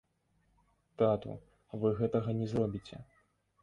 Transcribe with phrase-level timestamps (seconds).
[1.03, 1.37] Тату,
[1.85, 2.97] вы гэтага не зробіце.